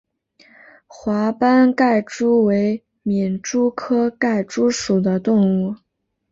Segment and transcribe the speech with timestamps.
[0.87, 5.75] 华斑盖蛛为皿蛛科盖蛛属的动物。